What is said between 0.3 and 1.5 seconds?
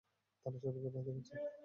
তারা সবাইকে ভয় দেখাচ্ছে।